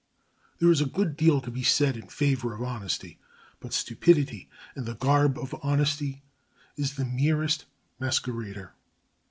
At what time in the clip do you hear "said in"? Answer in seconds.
1.61-2.07